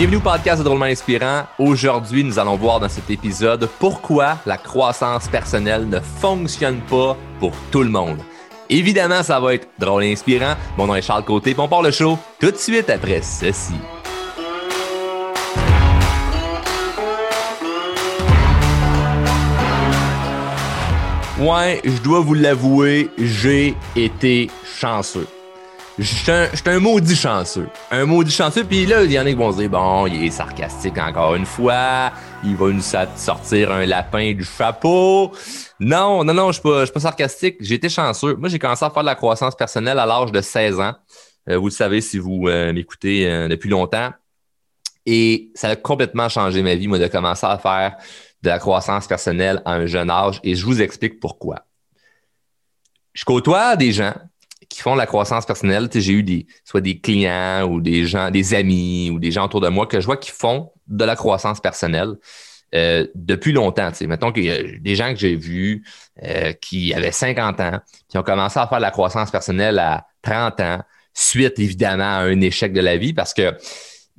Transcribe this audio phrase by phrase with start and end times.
[0.00, 1.42] Bienvenue au podcast de Drôlement Inspirant.
[1.58, 7.52] Aujourd'hui, nous allons voir dans cet épisode pourquoi la croissance personnelle ne fonctionne pas pour
[7.70, 8.16] tout le monde.
[8.70, 10.54] Évidemment, ça va être drôle et inspirant.
[10.78, 13.74] Mon nom est Charles Côté, puis on part le show tout de suite après ceci.
[21.38, 25.26] Ouais, je dois vous l'avouer, j'ai été chanceux.
[26.00, 27.68] Je suis un, un, maudit chanceux.
[27.90, 28.64] Un maudit chanceux.
[28.64, 31.34] Puis là, il y en a qui vont se dire, bon, il est sarcastique encore
[31.34, 32.10] une fois.
[32.42, 35.30] Il va nous sortir un lapin du chapeau.
[35.78, 37.56] Non, non, non, je pas, suis pas sarcastique.
[37.70, 38.34] Été chanceux.
[38.36, 40.94] Moi, j'ai commencé à faire de la croissance personnelle à l'âge de 16 ans.
[41.50, 44.10] Euh, vous le savez si vous euh, m'écoutez euh, depuis longtemps.
[45.04, 47.96] Et ça a complètement changé ma vie, moi, de commencer à faire
[48.42, 50.40] de la croissance personnelle à un jeune âge.
[50.44, 51.66] Et je vous explique pourquoi.
[53.12, 54.14] Je côtoie des gens
[54.70, 55.88] qui font de la croissance personnelle.
[55.92, 59.60] J'ai eu des, soit des clients ou des gens, des amis ou des gens autour
[59.60, 62.14] de moi que je vois qui font de la croissance personnelle.
[62.72, 63.92] Euh, depuis longtemps.
[63.92, 65.84] sais, Mettons qu'il y a des gens que j'ai vus
[66.22, 70.06] euh, qui avaient 50 ans, qui ont commencé à faire de la croissance personnelle à
[70.22, 70.78] 30 ans,
[71.12, 73.56] suite évidemment à un échec de la vie, parce que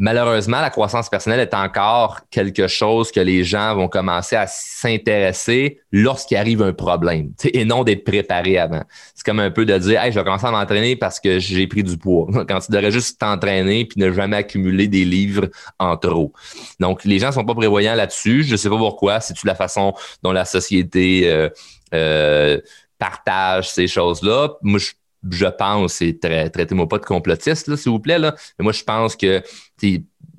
[0.02, 5.80] malheureusement, la croissance personnelle est encore quelque chose que les gens vont commencer à s'intéresser
[5.92, 8.82] lorsqu'il arrive un problème, et non d'être préparé avant.
[9.14, 11.68] C'est comme un peu de dire, hey, je vais commencer à m'entraîner parce que j'ai
[11.68, 12.28] pris du poids.
[12.50, 16.34] Quand tu devrais juste t'entraîner puis ne jamais accumuler des livres en trop.
[16.80, 18.44] Donc, les gens sont pas prévoyants là-dessus.
[18.44, 19.20] Je sais pas pourquoi.
[19.20, 19.94] C'est-tu la façon
[20.24, 21.50] dont la société euh,
[21.94, 22.60] euh,
[22.98, 24.56] partage ces choses-là?
[24.64, 24.94] Moi, je
[25.30, 28.36] je pense, c'est très, traitez-moi pas de complotiste, s'il vous plaît, là.
[28.58, 29.42] Mais moi, je pense que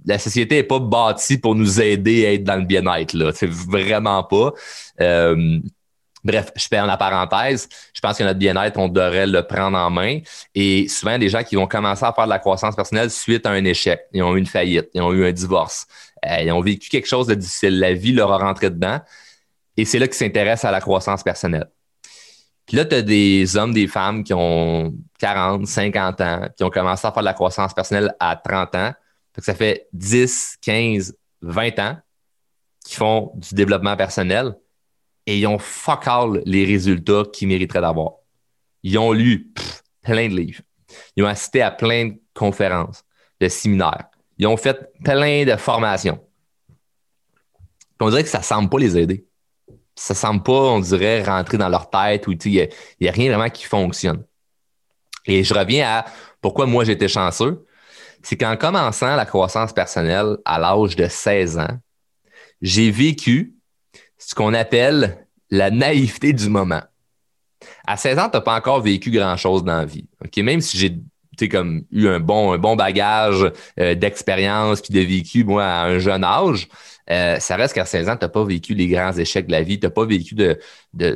[0.05, 3.33] la société n'est pas bâtie pour nous aider à être dans le bien-être, là.
[3.35, 4.53] C'est vraiment pas.
[5.01, 5.61] Euh,
[6.25, 7.69] bref, je en la parenthèse.
[7.95, 10.21] Je pense que notre bien-être, on devrait le prendre en main.
[10.55, 13.51] Et souvent, des gens qui vont commencer à faire de la croissance personnelle suite à
[13.51, 14.01] un échec.
[14.13, 15.87] Ils ont eu une faillite, ils ont eu un divorce,
[16.27, 17.79] euh, ils ont vécu quelque chose de difficile.
[17.79, 19.01] La vie leur a rentré dedans.
[19.77, 21.71] Et c'est là qu'ils s'intéressent à la croissance personnelle.
[22.67, 26.71] Puis là, tu as des hommes, des femmes qui ont 40, 50 ans, qui ont
[26.71, 28.93] commencé à faire de la croissance personnelle à 30 ans.
[29.39, 31.99] ça fait 10, 15, 20 ans
[32.85, 34.55] qui font du développement personnel
[35.27, 38.15] et ils ont fuck all les résultats qu'ils mériteraient d'avoir.
[38.83, 39.53] Ils ont lu
[40.03, 40.63] plein de livres.
[41.17, 43.05] Ils ont assisté à plein de conférences,
[43.41, 44.07] de séminaires.
[44.39, 46.19] Ils ont fait plein de formations.
[48.01, 49.25] on dirait que ça ne semble pas les aider
[49.95, 52.69] ça semble pas, on dirait, rentrer dans leur tête où il
[53.01, 54.25] n'y a, rien vraiment qui fonctionne.
[55.27, 56.05] Et je reviens à
[56.41, 57.65] pourquoi moi j'étais chanceux.
[58.23, 61.79] C'est qu'en commençant la croissance personnelle à l'âge de 16 ans,
[62.61, 63.55] j'ai vécu
[64.17, 66.83] ce qu'on appelle la naïveté du moment.
[67.87, 70.09] À 16 ans, tu n'as pas encore vécu grand-chose dans la vie.
[70.39, 70.97] Même si j'ai
[71.51, 73.51] comme eu un bon, un bon bagage
[73.81, 76.69] euh, d'expérience puis de vécu, moi, à un jeune âge,
[77.11, 79.63] euh, ça reste qu'à 16 ans, tu n'as pas vécu les grands échecs de la
[79.63, 80.59] vie, tu n'as pas vécu de,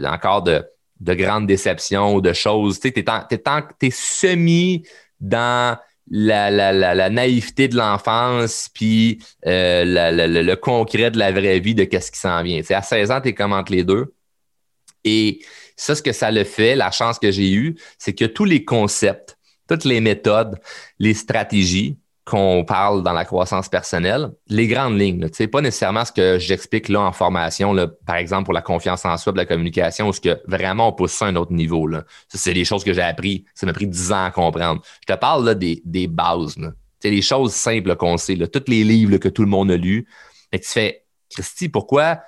[0.06, 0.64] encore de,
[1.00, 2.80] grandes déceptions ou de choses.
[2.80, 4.82] Tu es, semi
[5.20, 5.78] dans
[6.10, 12.18] la, naïveté de l'enfance, puis euh, le concret de la vraie vie de qu'est-ce qui
[12.18, 12.62] s'en vient.
[12.70, 14.12] à 16 ans, tu es comme entre les deux.
[15.04, 15.40] Et
[15.76, 18.64] ça, ce que ça le fait, la chance que j'ai eue, c'est que tous les
[18.64, 19.35] concepts,
[19.68, 20.58] toutes les méthodes,
[20.98, 26.10] les stratégies, qu'on parle dans la croissance personnelle, les grandes lignes, sais, pas nécessairement ce
[26.10, 29.46] que j'explique là en formation, là, par exemple pour la confiance en soi, de la
[29.46, 31.86] communication, où ce que vraiment on pousse ça à un autre niveau.
[31.86, 32.02] Là.
[32.28, 33.44] Ça, c'est des choses que j'ai appris.
[33.54, 34.82] Ça m'a pris dix ans à comprendre.
[35.06, 36.56] Je te parle là, des, des bases.
[36.98, 39.76] C'est les choses simples qu'on sait, là, tous les livres que tout le monde a
[39.76, 40.08] lus.
[40.50, 42.18] Et tu fais, Christy, pourquoi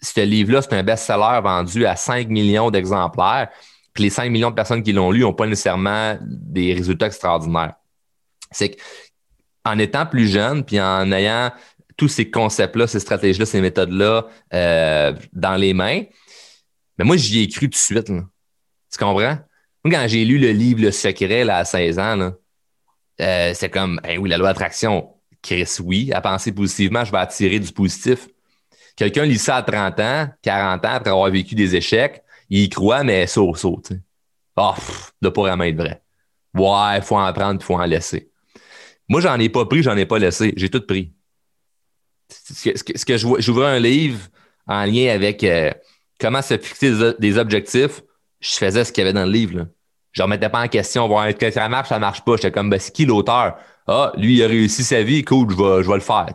[0.00, 3.48] ce livre-là, c'est un best-seller vendu à 5 millions d'exemplaires,
[3.92, 7.74] puis les 5 millions de personnes qui l'ont lu n'ont pas nécessairement des résultats extraordinaires?
[8.50, 8.80] C'est que
[9.64, 11.52] en étant plus jeune, puis en ayant
[11.96, 16.02] tous ces concepts-là, ces stratégies-là, ces méthodes-là euh, dans les mains,
[17.00, 18.06] mais moi, j'y ai cru tout de suite.
[18.06, 19.38] Tu comprends?
[19.82, 22.32] Moi, quand j'ai lu le livre Le Secret à 16 ans,
[23.20, 25.08] euh, c'est comme, oui, la loi d'attraction,
[25.40, 28.28] Chris, oui, à penser positivement, je vais attirer du positif.
[28.96, 32.68] Quelqu'un lit ça à 30 ans, 40 ans, après avoir vécu des échecs, il y
[32.68, 34.00] croit, mais saut, saut, tu sais.
[34.56, 34.74] Oh,
[35.22, 36.02] de pas vraiment être vrai.
[36.54, 38.30] Ouais, faut en prendre, faut en laisser.
[39.08, 40.52] Moi, j'en ai pas pris, j'en ai pas laissé.
[40.56, 41.12] J'ai tout pris.
[42.28, 44.20] Ce que, ce que, j'ouvrais un livre
[44.66, 45.72] en lien avec euh,
[46.20, 48.02] comment se fixer des, objectifs,
[48.40, 49.58] je faisais ce qu'il y avait dans le livre.
[49.58, 49.66] Là.
[50.12, 52.36] Je ne remettais pas en question, voir que ça marche, ça marche pas?
[52.36, 53.56] J'étais comme, ben, c'est qui l'auteur?
[53.86, 56.26] Ah, lui, il a réussi sa vie, cool, je je vais le faire.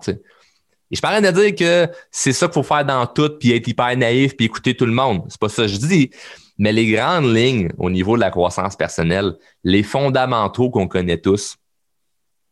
[0.95, 3.67] Et je parlais de dire que c'est ça qu'il faut faire dans tout, puis être
[3.67, 5.25] hyper naïf, puis écouter tout le monde.
[5.27, 6.09] C'est pas ça que je dis.
[6.57, 9.33] Mais les grandes lignes au niveau de la croissance personnelle,
[9.65, 11.57] les fondamentaux qu'on connaît tous,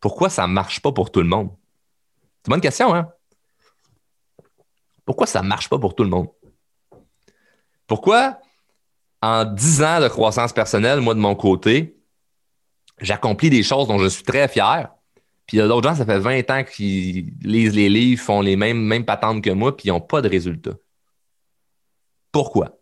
[0.01, 1.51] pourquoi ça ne marche pas pour tout le monde?
[2.42, 3.07] C'est une bonne question, hein?
[5.06, 6.28] Pourquoi ça ne marche pas pour tout le monde?
[7.88, 8.42] Pourquoi,
[9.22, 11.96] en 10 ans de croissance personnelle, moi, de mon côté,
[13.00, 14.93] j'accomplis des choses dont je suis très fier,
[15.45, 18.42] puis il y a d'autres gens, ça fait 20 ans qu'ils lisent les livres, font
[18.42, 20.75] les mêmes, mêmes patentes que moi, puis ils n'ont pas de résultats.
[22.31, 22.78] Pourquoi?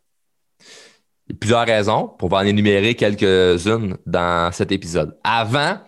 [1.28, 2.16] Il y a plusieurs raisons.
[2.22, 5.18] On va en énumérer quelques-unes dans cet épisode.
[5.24, 5.80] Avant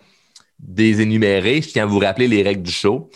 [0.58, 3.10] des énumérer, je tiens à vous rappeler les règles du show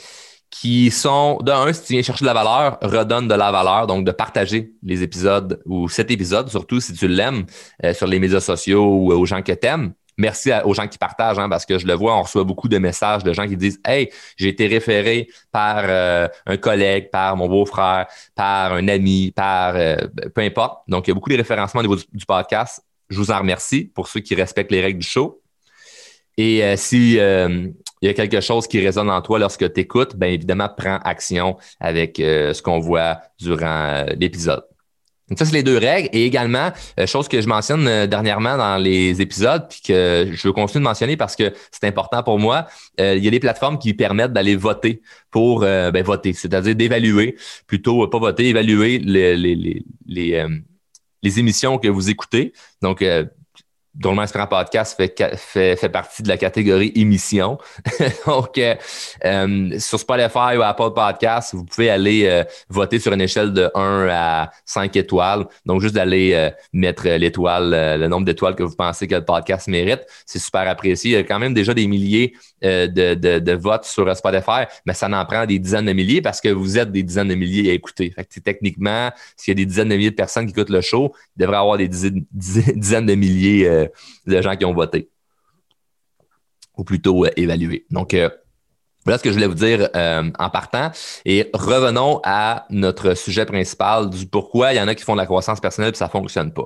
[0.50, 3.87] qui sont, de un, si tu viens chercher de la valeur, redonne de la valeur,
[3.87, 7.44] donc de partager les épisodes ou cet épisode, surtout si tu l'aimes,
[7.84, 9.93] euh, sur les médias sociaux ou aux gens que tu aimes.
[10.18, 12.78] Merci aux gens qui partagent, hein, parce que je le vois, on reçoit beaucoup de
[12.78, 17.48] messages de gens qui disent Hey, j'ai été référé par euh, un collègue, par mon
[17.48, 19.96] beau-frère, par un ami, par euh,
[20.34, 20.82] peu importe.
[20.88, 22.84] Donc, il y a beaucoup de référencements au niveau du, podcast.
[23.08, 25.40] Je vous en remercie pour ceux qui respectent les règles du show.
[26.36, 27.18] Et euh, si
[28.00, 30.98] il y a quelque chose qui résonne en toi lorsque tu écoutes, bien évidemment, prends
[31.04, 34.64] action avec ce qu'on voit durant l'épisode.
[35.28, 36.08] Donc ça, c'est les deux règles.
[36.12, 40.48] Et également, euh, chose que je mentionne euh, dernièrement dans les épisodes, puis que je
[40.48, 42.66] veux continuer de mentionner parce que c'est important pour moi,
[43.00, 47.36] euh, il y a des plateformes qui permettent d'aller voter pour ben, voter, c'est-à-dire d'évaluer,
[47.66, 50.46] plutôt pas voter, évaluer les, les, les, les,
[51.22, 52.54] les émissions que vous écoutez.
[52.80, 53.04] Donc,
[53.98, 57.58] dont le Inspirant Podcast fait, fait, fait, partie de la catégorie émission.
[58.26, 58.76] Donc, euh,
[59.24, 63.68] euh, sur Spotify ou Apple Podcast, vous pouvez aller euh, voter sur une échelle de
[63.74, 65.46] 1 à 5 étoiles.
[65.66, 70.06] Donc, juste d'aller mettre l'étoile, le nombre d'étoiles que vous pensez que le podcast mérite.
[70.26, 71.10] C'est super apprécié.
[71.10, 74.94] Il y a quand même déjà des milliers de, de, de, votes sur Spotify, mais
[74.94, 77.70] ça en prend des dizaines de milliers parce que vous êtes des dizaines de milliers
[77.70, 78.10] à écouter.
[78.10, 80.80] Fait que, techniquement, s'il y a des dizaines de milliers de personnes qui écoutent le
[80.80, 83.88] show, il devrait y avoir des dizaines, dizaines de milliers
[84.26, 85.11] de gens qui ont voté.
[86.76, 87.87] Ou plutôt euh, évalué.
[87.90, 88.29] Donc, euh,
[89.05, 90.90] voilà ce que je voulais vous dire euh, en partant.
[91.25, 95.20] Et revenons à notre sujet principal du pourquoi il y en a qui font de
[95.20, 96.64] la croissance personnelle et ça ne fonctionne pas.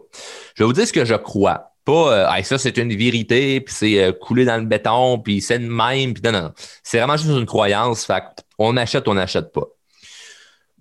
[0.55, 1.69] Je vais vous dire ce que je crois.
[1.85, 6.15] Pas ça, c'est une vérité, puis c'est coulé dans le béton, puis c'est le même,
[6.15, 6.53] puis non, non.
[6.85, 8.05] C'est vraiment juste une croyance.
[8.05, 8.23] Fait
[8.57, 9.67] on achète, on n'achète pas.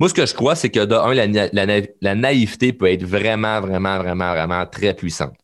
[0.02, 4.00] Moi, ce que je crois, c'est que de un, la, naïveté peut être vraiment, vraiment,
[4.00, 5.36] vraiment, vraiment très puissante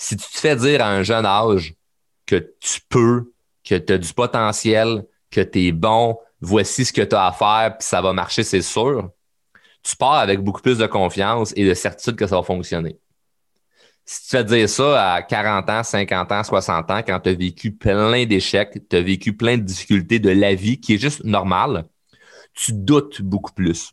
[0.00, 1.74] si tu te fais dire à un jeune âge
[2.24, 7.02] que tu peux, que tu as du potentiel, que tu es bon, voici ce que
[7.02, 9.10] tu as à faire, puis ça va marcher, c'est sûr,
[9.82, 12.98] tu pars avec beaucoup plus de confiance et de certitude que ça va fonctionner.
[14.06, 17.28] Si tu te fais dire ça à 40 ans, 50 ans, 60 ans, quand tu
[17.28, 20.98] as vécu plein d'échecs, tu as vécu plein de difficultés de la vie qui est
[20.98, 21.84] juste normal,
[22.54, 23.92] tu doutes beaucoup plus.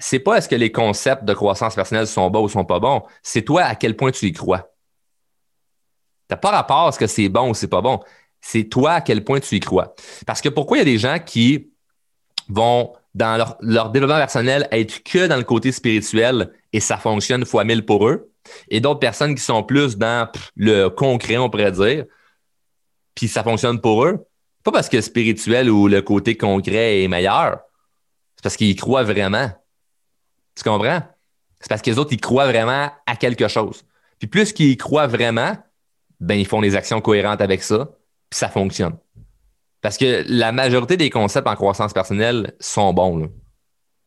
[0.00, 3.04] C'est pas est-ce que les concepts de croissance personnelle sont bons ou sont pas bons,
[3.22, 4.68] c'est toi à quel point tu y crois.
[6.28, 8.00] T'as pas rapport à ce que c'est bon ou c'est pas bon.
[8.40, 9.94] C'est toi à quel point tu y crois.
[10.26, 11.70] Parce que pourquoi il y a des gens qui
[12.48, 17.64] vont, dans leur, développement personnel, être que dans le côté spirituel et ça fonctionne fois
[17.64, 18.30] mille pour eux,
[18.68, 22.04] et d'autres personnes qui sont plus dans le concret, on pourrait dire,
[23.14, 24.24] puis ça fonctionne pour eux.
[24.62, 27.60] Pas parce que spirituel ou le côté concret est meilleur,
[28.36, 29.50] c'est parce qu'ils croient vraiment.
[30.54, 31.02] Tu comprends?
[31.60, 33.84] C'est parce que les autres, ils croient vraiment à quelque chose.
[34.18, 35.56] Puis plus qu'ils y croient vraiment,
[36.20, 37.90] ben ils font des actions cohérentes avec ça,
[38.30, 38.96] puis ça fonctionne.
[39.80, 43.30] Parce que la majorité des concepts en croissance personnelle sont bons.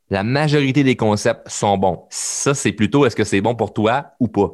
[0.10, 2.06] La majorité des concepts sont bons.
[2.10, 4.52] Ça, c'est plutôt est-ce que c'est bon pour toi ou pas?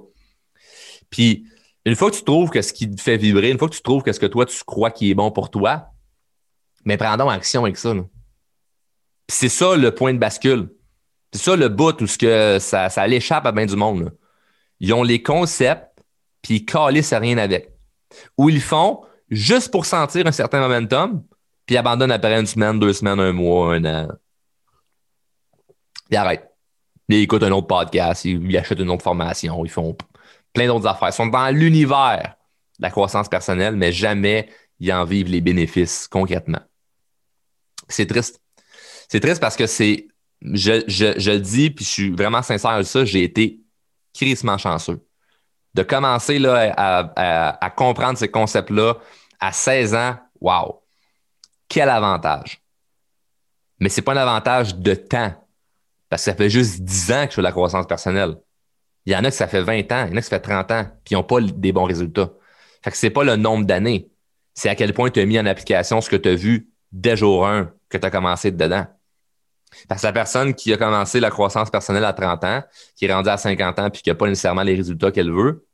[1.10, 1.48] Puis,
[1.86, 3.82] une fois que tu trouves que ce qui te fait vibrer, une fois que tu
[3.82, 5.88] trouves que ce que toi, tu crois qui est bon pour toi,
[6.86, 7.94] mais prends donc action avec ça.
[9.30, 10.70] C'est ça le point de bascule.
[11.34, 14.16] C'est ça le bout où ce que ça, ça l'échappe à bien du monde.
[14.80, 15.97] Ils ont les concepts,
[16.41, 17.72] puis ils calissent rien avec.
[18.38, 21.24] Ou ils font juste pour sentir un certain momentum,
[21.65, 24.08] puis ils abandonnent après une semaine, deux semaines, un mois, un an.
[26.10, 26.50] Ils arrêtent.
[27.10, 29.96] Ils écoutent un autre podcast, ils, achètent une autre formation, ils font
[30.53, 31.10] plein d'autres affaires.
[31.10, 32.36] Ils sont dans l'univers
[32.79, 36.62] de la croissance personnelle, mais jamais ils en vivent les bénéfices concrètement.
[37.88, 38.41] C'est triste.
[39.08, 40.08] C'est triste parce que c'est,
[40.41, 43.62] je, je, le dis, puis je suis vraiment sincère à ça, j'ai été
[44.13, 45.07] crissement chanceux
[45.78, 48.96] de commencer là, à, comprendre ces concepts-là
[49.40, 50.82] à 16 ans, wow,
[51.70, 52.64] quel avantage.
[53.80, 55.32] Mais ce n'est pas un avantage de temps,
[56.10, 58.38] parce que ça fait juste 10 ans que je fais de la croissance personnelle.
[59.06, 60.38] Il y en a que ça fait 20 ans, il y en a que ça
[60.38, 62.32] fait 30 ans, puis ils n'ont pas des bons résultats.
[62.84, 64.10] Fait que ce n'est pas le nombre d'années,
[64.56, 67.16] c'est à quel point tu as mis en application ce que tu as vu dès
[67.16, 68.88] jour 1 que tu as commencé dedans.
[69.88, 72.64] Parce que la personne qui a commencé la croissance personnelle à 30 ans,
[72.96, 75.67] qui est rendue à 50 ans puis qui n'a pas nécessairement les résultats qu'elle veut,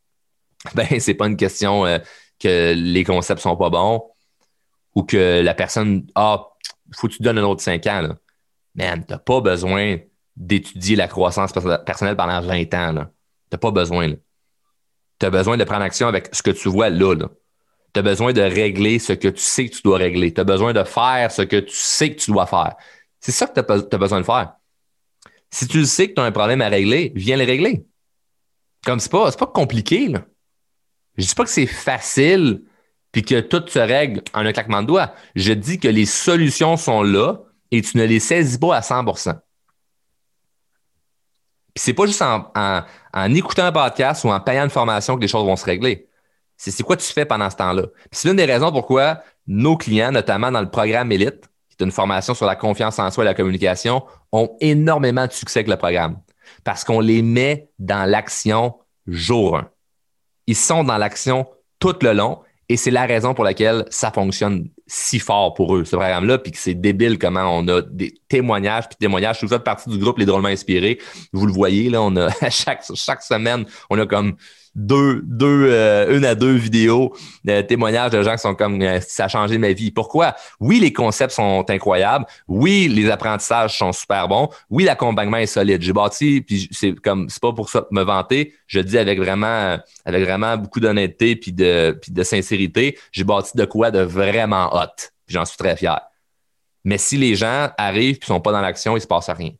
[0.76, 2.00] ben c'est pas une question euh,
[2.40, 4.04] que les concepts sont pas bons
[4.96, 6.50] ou que la personne ah
[6.96, 8.02] faut que tu donnes un autre 5 ans.
[8.02, 8.18] Là.
[8.76, 9.98] Man, t'as pas besoin
[10.36, 11.52] d'étudier la croissance
[11.86, 12.94] personnelle pendant 20 ans.
[12.94, 13.02] Tu
[13.52, 14.14] n'as pas besoin.
[15.20, 17.16] Tu as besoin de prendre action avec ce que tu vois là.
[17.94, 20.34] Tu as besoin de régler ce que tu sais que tu dois régler.
[20.34, 22.76] Tu as besoin de faire ce que tu sais que tu dois faire.
[23.20, 24.54] C'est ça que tu as, besoin de faire.
[25.52, 27.86] Si tu sais que tu as un problème à régler, viens le régler.
[28.86, 30.12] Comme c'est pas, pas compliqué.
[31.18, 32.64] Je dis pas que c'est facile
[33.12, 35.14] puis que tout se règle en un claquement de doigts.
[35.36, 37.40] Je dis que les solutions sont là
[37.72, 39.36] et tu ne les saisis pas à 100%
[41.74, 45.28] puis c'est pas juste en, écoutant un podcast ou en payant une formation que les
[45.28, 46.08] choses vont se régler.
[46.56, 47.84] C'est quoi tu fais pendant ce temps-là?
[48.12, 51.92] c'est l'une des raisons pourquoi nos clients, notamment dans le programme Elite, qui est une
[51.92, 55.78] formation sur la confiance en soi et la communication, ont énormément de succès avec le
[55.78, 56.20] programme.
[56.64, 58.76] Parce qu'on les met dans l'action
[59.08, 59.70] jour 1.
[60.48, 61.48] Ils sont dans l'action
[61.80, 65.86] tout le long et c'est la raison pour laquelle ça fonctionne si fort pour eux,
[65.86, 69.40] ce programme-là, puis que c'est débile comment on a des témoignages, puis témoignages.
[69.40, 71.00] Tout ça partie du groupe Les Drôlement Inspirés.
[71.32, 74.36] Vous le voyez, là, on a chaque, chaque semaine, on a comme
[74.76, 79.00] deux, deux, euh, une à deux vidéos de témoignages de gens qui sont comme euh,
[79.02, 79.92] ça a changé ma vie.
[79.92, 80.36] Pourquoi?
[80.60, 82.26] Oui, les concepts sont incroyables.
[82.48, 84.50] Oui, les apprentissages sont super bons.
[84.70, 85.82] Oui, l'accompagnement est solide.
[85.82, 88.54] J'ai bâti, puis c'est comme c'est pas pour ça me vanter.
[88.68, 92.98] Je dis avec vraiment, avec vraiment beaucoup d'honnêteté puis de, puis de sincérité.
[93.12, 94.83] J'ai bâti de quoi de vraiment hot.
[95.28, 96.00] J'en suis très fier.
[96.84, 99.52] Mais si les gens arrivent et sont pas dans l'action, il se passe rien.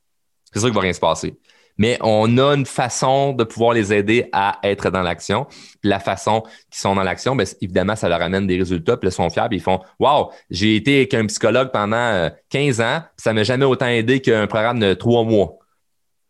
[0.52, 1.38] C'est sûr qu'il va rien se passer
[1.78, 5.48] mais on a une façon de pouvoir les aider à être dans l'action.
[5.84, 9.12] la façon qu'ils sont dans l'action, bien, évidemment, ça leur amène des résultats, puis ils
[9.12, 13.24] sont fiers, ils font Wow, j'ai été avec un psychologue pendant 15 euh, ans, puis
[13.24, 15.58] ça m'a jamais autant aidé qu'un programme de trois mois.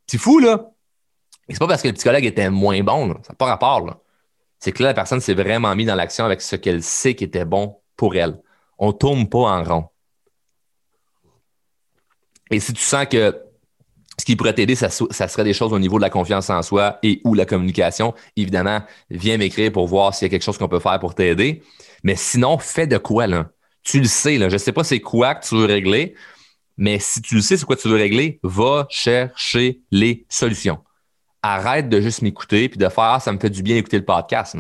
[0.08, 0.70] C'est fou, là.
[1.50, 4.02] Et c'est pas parce que le psychologue était moins bon, ça n'a pas rapport.
[4.60, 7.26] C'est que là, la personne s'est vraiment mise dans l'action avec ce qu'elle sait qui
[7.26, 8.40] était bon pour elle.
[8.78, 9.86] On ne tourne pas en rond.
[12.52, 13.36] Et si tu sens que
[14.20, 17.00] ce qui pourrait t'aider, ça, serait des choses au niveau de la confiance en soi
[17.02, 18.14] et ou la communication.
[18.36, 21.64] Évidemment, viens m'écrire pour voir s'il y a quelque chose qu'on peut faire pour t'aider.
[22.04, 23.50] Mais sinon, fais de quoi, là?
[23.84, 24.50] Tu le sais, là.
[24.50, 26.16] Je ne sais pas c'est quoi que tu veux régler,
[26.78, 30.80] mais si tu le sais c'est quoi tu veux régler, va chercher les solutions.
[31.42, 34.06] Arrête de juste m'écouter puis de faire ah, ça me fait du bien d'écouter le
[34.06, 34.56] podcast.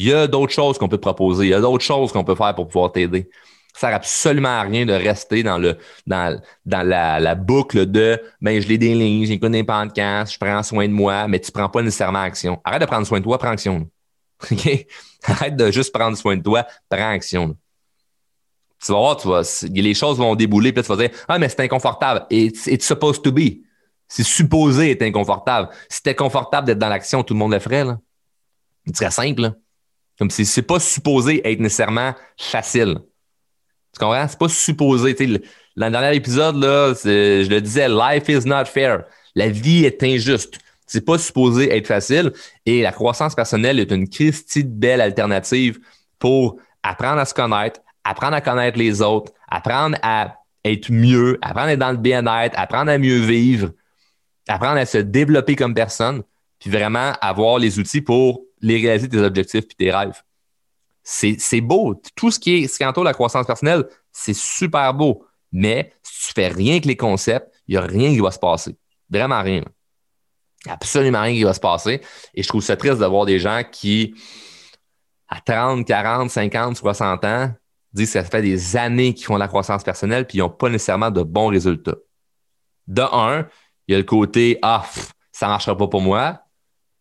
[0.00, 2.24] Il y a d'autres choses qu'on peut te proposer, il y a d'autres choses qu'on
[2.24, 3.28] peut faire pour pouvoir t'aider.
[3.74, 5.76] Ça sert absolument à rien de rester dans le
[6.06, 10.62] dans, dans la, boucle de ben je lis des lignes, j'écoute des podcasts, je prends
[10.62, 12.62] soin de moi, mais tu prends pas nécessairement action.
[12.64, 13.90] Arrête de prendre soin de toi, prends action.
[15.24, 17.54] Arrête de juste prendre soin de toi, prends action.
[18.82, 21.50] Tu vas voir, tu vas, les choses vont débouler, puis tu vas dire Ah, mais
[21.50, 22.24] c'est inconfortable.
[22.30, 23.60] It's, supposed to be.
[24.08, 25.68] C'est supposé être inconfortable.
[25.90, 27.84] Si c'était confortable d'être dans l'action, tout le monde le ferait.
[27.84, 27.98] Là.
[28.86, 29.42] Ce serait simple.
[29.42, 29.54] Là.
[30.20, 32.98] Comme si c'est pas supposé être nécessairement facile.
[33.94, 34.28] Tu comprends?
[34.28, 35.14] C'est pas supposé.
[35.76, 39.04] Dans le dernier épisode, là, je le disais, life is not fair.
[39.34, 40.58] La vie est injuste.
[40.86, 42.32] C'est pas supposé être facile.
[42.66, 45.78] Et la croissance personnelle est une Christie belle alternative
[46.18, 50.34] pour apprendre à se connaître, apprendre à connaître les autres, apprendre à
[50.66, 53.70] être mieux, apprendre à être dans le bien-être, apprendre à mieux vivre,
[54.48, 56.22] apprendre à se développer comme personne,
[56.58, 60.22] puis vraiment avoir les outils pour les réaliser tes objectifs puis tes rêves
[61.02, 62.00] c'est beau.
[62.14, 65.24] Tout ce qui, est, ce qui entoure la croissance personnelle, c'est super beau.
[65.52, 68.38] Mais si tu fais rien que les concepts, il n'y a rien qui va se
[68.38, 68.76] passer.
[69.08, 69.64] Vraiment rien.
[70.68, 72.00] Absolument rien qui va se passer.
[72.34, 74.14] Et je trouve ça triste d'avoir des gens qui,
[75.28, 77.52] à 30, 40, 50, 60 ans,
[77.92, 80.68] disent que ça fait des années qu'ils font la croissance personnelle puis ils n'ont pas
[80.68, 81.96] nécessairement de bons résultats.
[82.86, 83.48] De un,
[83.88, 84.84] il y a le côté Ah,
[85.32, 86.42] ça ne marchera pas pour moi.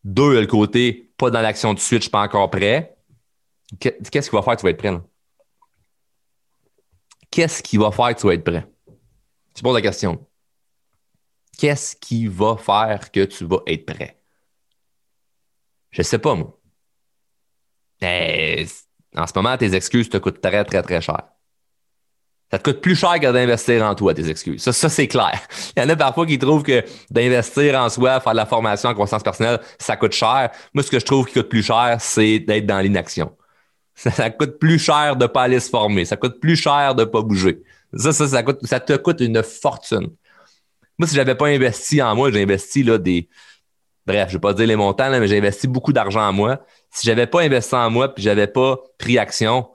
[0.03, 2.49] Deux, il y a le côté pas dans l'action de suite, je suis pas encore
[2.49, 2.97] prêt.
[3.79, 4.99] Qu'est-ce qui va faire que tu vas être prêt?
[7.29, 8.65] Qu'est-ce qui va faire que tu vas être prêt?
[9.53, 10.25] Tu poses la question.
[11.57, 14.19] Qu'est-ce qui va faire que tu vas être prêt?
[15.91, 16.57] Je ne sais pas, moi.
[18.01, 18.65] Mais
[19.15, 21.21] en ce moment, tes excuses te coûtent très, très, très cher.
[22.51, 24.63] Ça te coûte plus cher que d'investir en toi, tes excuses.
[24.63, 25.39] Ça, ça c'est clair.
[25.77, 28.89] Il y en a parfois qui trouvent que d'investir en soi, faire de la formation
[28.89, 30.50] en croissance personnelle, ça coûte cher.
[30.74, 33.36] Moi, ce que je trouve qui coûte plus cher, c'est d'être dans l'inaction.
[33.96, 36.06] Ça, coûte plus cher de pas aller se former.
[36.06, 37.62] Ça coûte plus cher de pas bouger.
[37.94, 40.08] Ça, ça, ça, coûte, ça te coûte une fortune.
[40.98, 43.27] Moi, si je n'avais pas investi en moi, j'ai investi là, des.
[44.06, 46.62] Bref, je vais pas dire les montants, mais j'ai investi beaucoup d'argent en moi.
[46.91, 49.68] Si je n'avais pas investi en moi puis je n'avais pas pris action,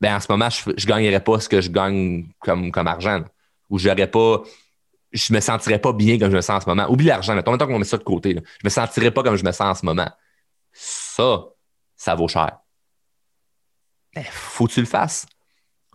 [0.00, 3.24] ben en ce moment, je ne gagnerais pas ce que je gagne comme, comme argent.
[3.70, 4.42] Ou je pas.
[5.10, 6.90] Je me sentirais pas bien comme je me sens en ce moment.
[6.90, 8.34] Oublie l'argent, mais temps qu'on met ça de côté.
[8.34, 8.42] Là.
[8.60, 10.08] Je me sentirais pas comme je me sens en ce moment.
[10.72, 11.46] Ça,
[11.96, 12.58] ça vaut cher.
[14.14, 15.26] Ben, faut que tu le fasses.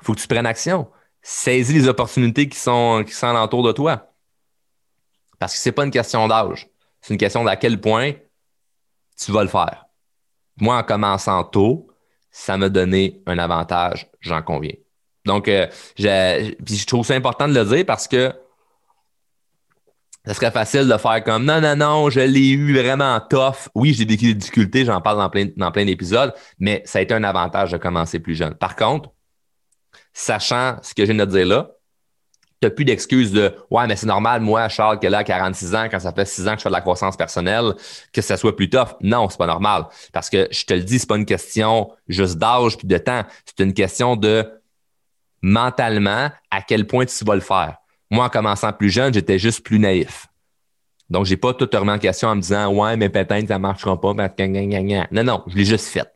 [0.02, 0.90] faut que tu prennes action.
[1.22, 4.10] saisis les opportunités qui sont, qui sont de toi.
[5.40, 6.70] Parce que c'est pas une question d'âge.
[7.02, 8.14] C'est une question d'à quel point
[9.18, 9.86] tu vas le faire.
[10.58, 11.93] Moi, en commençant tôt,
[12.34, 14.74] ça m'a donné un avantage, j'en conviens.
[15.24, 18.34] Donc, euh, je trouve ça important de le dire parce que
[20.26, 23.70] ça serait facile de faire comme non, non, non, je l'ai eu vraiment tough.
[23.76, 27.14] Oui, j'ai des difficultés, j'en parle dans plein, dans plein d'épisodes, mais ça a été
[27.14, 28.56] un avantage de commencer plus jeune.
[28.56, 29.12] Par contre,
[30.12, 31.72] sachant ce que je viens de dire là,
[32.64, 35.24] tu n'as plus d'excuses de Ouais, mais c'est normal, moi, Charles, qui est là à
[35.24, 37.74] 46 ans, quand ça fait 6 ans que je fais de la croissance personnelle,
[38.14, 38.96] que ça soit plus tough.
[39.02, 39.86] Non, c'est pas normal.
[40.14, 43.24] Parce que je te le dis, c'est pas une question juste d'âge puis de temps.
[43.46, 44.50] C'est une question de
[45.42, 47.78] mentalement à quel point tu vas le faire.
[48.10, 50.28] Moi, en commençant plus jeune, j'étais juste plus naïf.
[51.10, 54.00] Donc, j'ai pas tout remis en question en me disant Ouais, mais peut-être ça marchera
[54.00, 54.14] pas.
[54.14, 56.08] Non, non, je l'ai juste fait.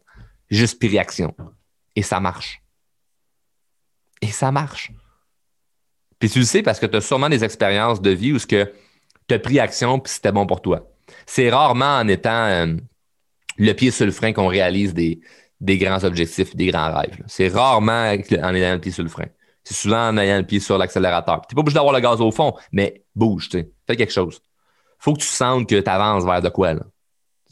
[0.50, 1.36] Juste pris réaction.
[1.96, 2.62] Et ça marche.
[4.22, 4.92] Et ça marche.
[6.20, 8.48] Puis tu le sais parce que tu as sûrement des expériences de vie où ce
[8.48, 8.72] que
[9.28, 10.88] tu as pris action puis c'était bon pour toi.
[11.26, 12.76] C'est rarement en étant euh,
[13.58, 15.20] le pied sur le frein qu'on réalise des,
[15.62, 17.24] grands objectifs, des grands rêves.
[17.28, 19.28] C'est rarement en ayant le pied sur le frein.
[19.64, 21.42] C'est souvent en ayant le pied sur l'accélérateur.
[21.42, 23.50] Tu n'es pas obligé d'avoir le gaz au fond, mais bouge.
[23.52, 24.42] Fais quelque chose.
[24.98, 26.74] faut que tu sentes que tu avances vers de quoi.
[26.74, 26.84] Là.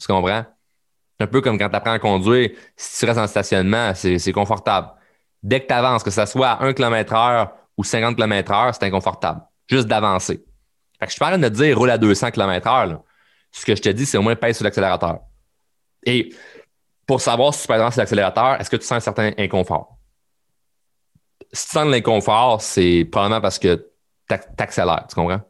[0.00, 0.44] Tu comprends?
[1.18, 4.88] Un peu comme quand tu apprends à conduire, si tu restes en stationnement, c'est confortable.
[5.42, 8.74] Dès que tu avances, que ce soit à 1 km heure ou 50 km heure,
[8.74, 9.42] c'est inconfortable.
[9.68, 10.44] Juste d'avancer.
[10.98, 13.02] Fait que je suis pas de te dire roule à 200 km heure.
[13.52, 15.20] Ce que je te dis, c'est au moins pèse sur l'accélérateur.
[16.04, 16.34] Et
[17.06, 19.98] pour savoir si tu pèses sur l'accélérateur, est-ce que tu sens un certain inconfort?
[21.52, 23.90] Si tu sens de l'inconfort, c'est probablement parce que
[24.28, 25.40] tu accélères, tu comprends?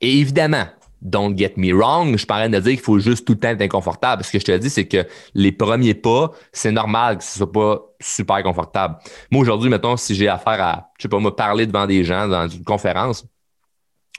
[0.00, 0.66] Et évidemment,
[1.02, 3.62] don't get me wrong, je parlais de dire qu'il faut juste tout le temps être
[3.62, 4.24] inconfortable.
[4.24, 7.52] Ce que je te dis, c'est que les premiers pas, c'est normal que ce soit
[7.52, 8.96] pas super confortable.
[9.30, 12.28] Moi, aujourd'hui, mettons, si j'ai affaire à, je sais pas, me parler devant des gens
[12.28, 13.26] dans une conférence,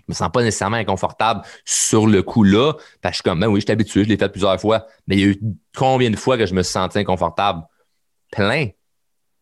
[0.08, 2.74] je me sens pas nécessairement inconfortable sur le coup-là.
[2.74, 4.86] Parce que je suis comme, ben oui, je suis habitué, je l'ai fait plusieurs fois.
[5.08, 5.40] Mais il y a eu
[5.76, 7.64] combien de fois que je me suis senti inconfortable?
[8.32, 8.70] Plein.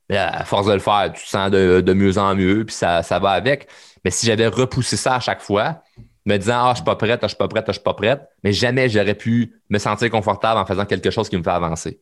[0.09, 3.19] À force de le faire, tu te sens de, mieux en mieux, puis ça, ça
[3.19, 3.67] va avec.
[4.03, 5.81] Mais si j'avais repoussé ça à chaque fois,
[6.25, 7.83] me disant Ah, je suis pas prête, ah, je suis pas prête, ah, je suis
[7.83, 11.43] pas prête, mais jamais j'aurais pu me sentir confortable en faisant quelque chose qui me
[11.43, 12.01] fait avancer.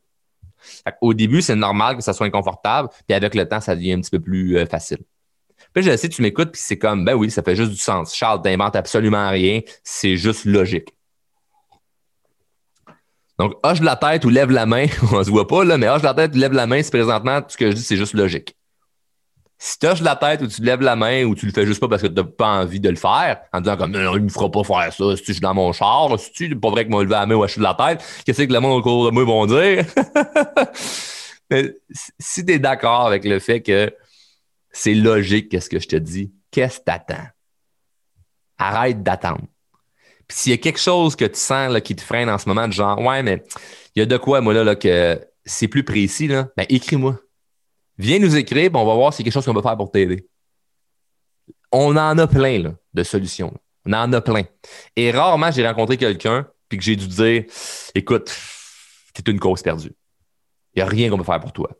[1.00, 4.00] Au début, c'est normal que ça soit inconfortable, puis avec le temps, ça devient un
[4.00, 4.98] petit peu plus euh, facile.
[5.72, 8.14] Puis je sais, tu m'écoutes, puis c'est comme Ben oui, ça fait juste du sens.
[8.14, 10.94] Charles, t'inventes absolument rien, c'est juste logique.
[13.38, 16.02] Donc, hoche la tête ou lève la main, on se voit pas là, mais hoche
[16.02, 18.56] la tête ou lève la main, c'est présentement, ce que je dis, c'est juste logique.
[19.66, 21.88] Si tu la tête ou tu lèves la main ou tu le fais juste pas
[21.88, 24.28] parce que tu n'as pas envie de le faire, en disant comme non, il me
[24.28, 26.90] fera pas faire ça, si je suis dans mon char, si tu pas vrai que
[26.90, 29.10] moi lever la main ou acheter de la tête, qu'est-ce que le monde autour de
[29.10, 29.86] moi vont dire?
[31.50, 31.74] Mais
[32.18, 33.90] si tu es d'accord avec le fait que
[34.70, 37.26] c'est logique, qu'est-ce que je te dis, qu'est-ce que t'attends?
[38.58, 39.46] Arrête d'attendre.
[40.28, 42.50] Puis s'il y a quelque chose que tu sens là, qui te freine en ce
[42.50, 43.42] moment, de genre, ouais, mais
[43.96, 47.18] il y a de quoi, moi, là, là que c'est plus précis, là, ben écris-moi.
[47.98, 50.28] Viens nous écrire, on va voir si c'est quelque chose qu'on peut faire pour t'aider.
[51.70, 53.52] On en a plein de solutions.
[53.86, 54.44] On en a plein.
[54.96, 57.44] Et rarement, j'ai rencontré quelqu'un puis que j'ai dû dire
[57.94, 58.34] Écoute,
[59.12, 59.92] t'es une cause perdue.
[60.74, 61.70] Il n'y a rien qu'on peut faire pour toi.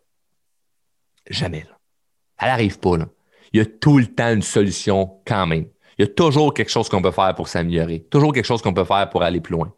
[1.28, 1.66] Jamais.
[2.38, 2.98] Elle n'arrive pas.
[2.98, 3.08] Là.
[3.52, 5.66] Il y a tout le temps une solution quand même.
[5.98, 8.04] Il y a toujours quelque chose qu'on peut faire pour s'améliorer.
[8.10, 9.72] Toujours quelque chose qu'on peut faire pour aller plus loin.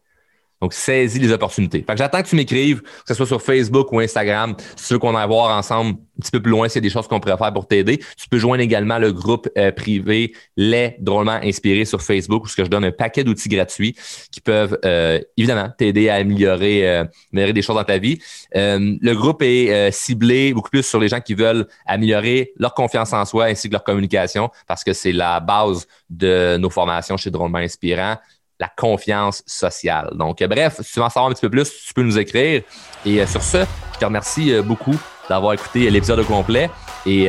[0.63, 1.85] Donc, saisis les opportunités.
[1.87, 4.95] Fait que j'attends que tu m'écrives, que ce soit sur Facebook ou Instagram, si tu
[4.95, 7.07] veux qu'on aille voir ensemble un petit peu plus loin s'il y a des choses
[7.07, 7.99] qu'on pourrait faire pour t'aider.
[8.17, 12.63] Tu peux joindre également le groupe euh, privé Les Drôlement Inspirés sur Facebook où je
[12.63, 13.95] donne un paquet d'outils gratuits
[14.31, 18.19] qui peuvent euh, évidemment t'aider à améliorer, euh, améliorer des choses dans ta vie.
[18.55, 23.25] le groupe est ciblé beaucoup plus sur les gens qui veulent améliorer leur confiance en
[23.25, 27.59] soi ainsi que leur communication parce que c'est la base de nos formations chez Drôlement
[27.59, 28.17] Inspirant
[28.59, 30.11] la confiance sociale.
[30.15, 32.19] Donc, euh, bref, si tu veux en savoir un petit peu plus, tu peux nous
[32.19, 32.63] écrire.
[33.05, 33.59] Et euh, sur ce,
[33.95, 34.97] je te remercie euh, beaucoup
[35.29, 36.71] d'avoir écouté l'épisode complet
[37.05, 37.25] et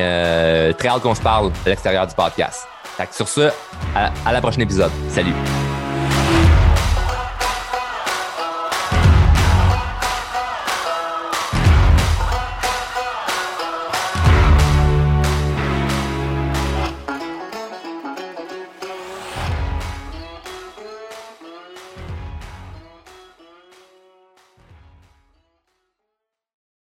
[0.78, 2.68] très hâte qu'on se parle à l'extérieur du podcast.
[3.12, 3.50] sur ce,
[3.96, 4.92] à la prochaine épisode.
[5.10, 5.34] Salut!